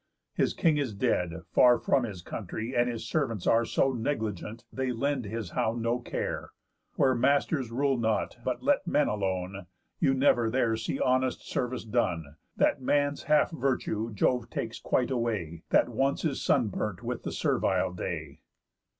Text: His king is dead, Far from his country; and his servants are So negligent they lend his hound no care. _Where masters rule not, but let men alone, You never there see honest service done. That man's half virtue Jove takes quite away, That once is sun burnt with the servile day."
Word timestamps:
His 0.33 0.55
king 0.55 0.77
is 0.77 0.95
dead, 0.95 1.31
Far 1.51 1.77
from 1.77 2.05
his 2.05 2.23
country; 2.23 2.73
and 2.75 2.89
his 2.89 3.07
servants 3.07 3.45
are 3.45 3.65
So 3.65 3.93
negligent 3.93 4.65
they 4.73 4.91
lend 4.91 5.25
his 5.25 5.51
hound 5.51 5.83
no 5.83 5.99
care. 5.99 6.49
_Where 6.97 7.15
masters 7.15 7.69
rule 7.69 7.99
not, 7.99 8.37
but 8.43 8.63
let 8.63 8.87
men 8.87 9.07
alone, 9.07 9.67
You 9.99 10.15
never 10.15 10.49
there 10.49 10.75
see 10.75 10.99
honest 10.99 11.47
service 11.47 11.83
done. 11.85 12.35
That 12.57 12.81
man's 12.81 13.21
half 13.25 13.51
virtue 13.51 14.11
Jove 14.11 14.49
takes 14.49 14.79
quite 14.79 15.11
away, 15.11 15.61
That 15.69 15.87
once 15.89 16.25
is 16.25 16.41
sun 16.41 16.69
burnt 16.69 17.03
with 17.03 17.21
the 17.21 17.31
servile 17.31 17.93
day." 17.93 18.41